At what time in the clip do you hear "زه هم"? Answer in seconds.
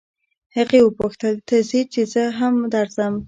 2.13-2.55